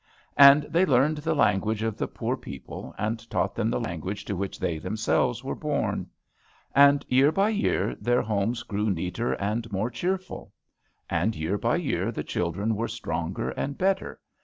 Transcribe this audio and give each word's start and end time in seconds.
And 0.39 0.63
they 0.63 0.83
learned 0.83 1.17
the 1.19 1.35
language 1.35 1.83
of 1.83 1.95
the 1.95 2.07
poor 2.07 2.35
people, 2.35 2.95
and 2.97 3.19
taught 3.29 3.53
them 3.53 3.69
the 3.69 3.79
language 3.79 4.25
to 4.25 4.35
which 4.35 4.57
they 4.59 4.79
themselves 4.79 5.43
were 5.43 5.53
born. 5.53 6.09
And 6.73 7.05
year 7.07 7.31
by 7.31 7.49
year 7.49 7.93
their 7.99 8.23
homes 8.23 8.63
grew 8.63 8.89
neater 8.89 9.33
and 9.33 9.71
more 9.71 9.91
cheerful. 9.91 10.53
And 11.07 11.35
year 11.35 11.59
by 11.59 11.75
year 11.75 12.11
the 12.11 12.23
children 12.23 12.75
were 12.75 12.87
stronger 12.87 13.51
and 13.51 13.77
better. 13.77 14.19